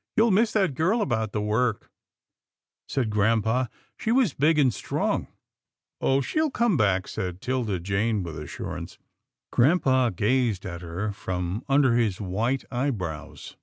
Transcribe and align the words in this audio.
"You'll 0.16 0.30
miss 0.30 0.54
that 0.54 0.72
girl 0.74 1.02
about 1.02 1.32
the 1.32 1.42
work," 1.42 1.90
said 2.88 3.10
grampa," 3.10 3.68
she 4.00 4.12
was 4.12 4.32
big 4.32 4.58
and 4.58 4.72
strong."" 4.72 5.28
Oh! 6.00 6.22
she'll 6.22 6.50
come 6.50 6.78
back," 6.78 7.06
said 7.06 7.42
'Tilda 7.42 7.80
Jane 7.80 8.22
with 8.22 8.38
assurance. 8.38 8.96
Grampa 9.52 10.10
gazed 10.16 10.64
at 10.64 10.80
her 10.80 11.12
from 11.12 11.66
under 11.68 11.96
his 11.96 12.18
white 12.18 12.64
eye 12.70 12.88
brows. 12.88 13.58